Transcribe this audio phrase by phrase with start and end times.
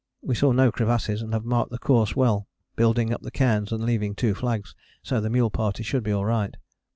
[0.23, 3.83] We saw no crevasses, and have marked the course well, building up the cairns and
[3.83, 6.57] leaving two flags so the mule party should be all right.